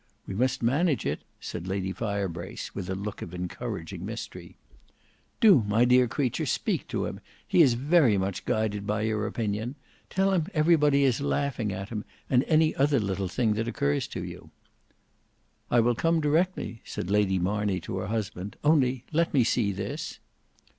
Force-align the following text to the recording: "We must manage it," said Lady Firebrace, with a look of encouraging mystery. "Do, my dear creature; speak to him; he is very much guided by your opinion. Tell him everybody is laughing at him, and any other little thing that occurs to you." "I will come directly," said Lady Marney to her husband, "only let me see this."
"We 0.25 0.33
must 0.33 0.63
manage 0.63 1.05
it," 1.05 1.21
said 1.39 1.67
Lady 1.67 1.93
Firebrace, 1.93 2.73
with 2.73 2.89
a 2.89 2.95
look 2.95 3.21
of 3.21 3.35
encouraging 3.35 4.03
mystery. 4.03 4.55
"Do, 5.39 5.63
my 5.67 5.85
dear 5.85 6.07
creature; 6.07 6.47
speak 6.47 6.87
to 6.87 7.05
him; 7.05 7.19
he 7.47 7.61
is 7.61 7.75
very 7.75 8.17
much 8.17 8.43
guided 8.45 8.87
by 8.87 9.03
your 9.03 9.27
opinion. 9.27 9.75
Tell 10.09 10.31
him 10.33 10.47
everybody 10.55 11.03
is 11.03 11.21
laughing 11.21 11.71
at 11.71 11.89
him, 11.89 12.03
and 12.31 12.43
any 12.45 12.75
other 12.77 12.99
little 12.99 13.27
thing 13.27 13.53
that 13.53 13.67
occurs 13.67 14.07
to 14.07 14.23
you." 14.23 14.49
"I 15.69 15.79
will 15.81 15.93
come 15.93 16.19
directly," 16.19 16.81
said 16.83 17.11
Lady 17.11 17.37
Marney 17.37 17.79
to 17.81 17.97
her 17.99 18.07
husband, 18.07 18.55
"only 18.63 19.05
let 19.13 19.35
me 19.35 19.43
see 19.43 19.71
this." 19.71 20.17